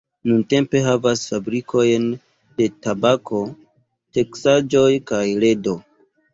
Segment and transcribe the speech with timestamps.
[0.27, 2.09] Nuntempe havas fabrikojn
[2.63, 3.45] de tabako,
[4.21, 5.81] teksaĵoj kaj ledo.